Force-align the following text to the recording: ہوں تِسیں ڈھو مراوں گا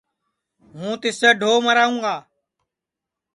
ہوں 0.73 0.93
تِسیں 1.01 1.33
ڈھو 1.39 1.51
مراوں 1.65 1.99
گا 2.03 2.15